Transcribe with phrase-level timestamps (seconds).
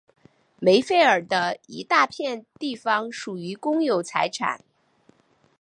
[0.57, 4.61] 梅费尔的一大片地方属于公有财产。